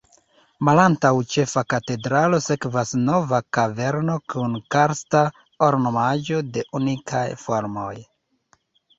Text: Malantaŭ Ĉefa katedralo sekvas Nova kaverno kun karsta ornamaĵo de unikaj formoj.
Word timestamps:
Malantaŭ 0.67 1.09
Ĉefa 1.33 1.61
katedralo 1.73 2.37
sekvas 2.45 2.93
Nova 3.09 3.39
kaverno 3.57 4.15
kun 4.33 4.55
karsta 4.77 5.21
ornamaĵo 5.67 6.41
de 6.57 6.65
unikaj 6.81 7.23
formoj. 7.43 7.93